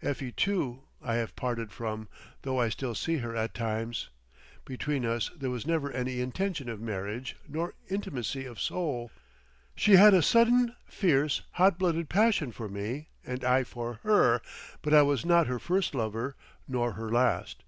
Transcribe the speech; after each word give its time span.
Effie, 0.00 0.30
too, 0.30 0.82
I 1.02 1.16
have 1.16 1.34
parted 1.34 1.72
from, 1.72 2.06
though 2.42 2.60
I 2.60 2.68
still 2.68 2.94
see 2.94 3.16
her 3.16 3.34
at 3.34 3.52
times. 3.52 4.10
Between 4.64 5.04
us 5.04 5.32
there 5.36 5.50
was 5.50 5.66
never 5.66 5.90
any 5.90 6.20
intention 6.20 6.68
of 6.68 6.80
marriage 6.80 7.34
nor 7.48 7.74
intimacy 7.90 8.44
of 8.46 8.60
soul. 8.60 9.10
She 9.74 9.96
had 9.96 10.14
a 10.14 10.22
sudden, 10.22 10.76
fierce, 10.86 11.42
hot 11.54 11.80
blooded 11.80 12.08
passion 12.08 12.52
for 12.52 12.68
me 12.68 13.08
and 13.26 13.42
I 13.42 13.64
for 13.64 13.94
her, 14.04 14.40
but 14.82 14.94
I 14.94 15.02
was 15.02 15.26
not 15.26 15.48
her 15.48 15.58
first 15.58 15.96
lover 15.96 16.36
nor 16.68 16.92
her 16.92 17.10
last. 17.10 17.64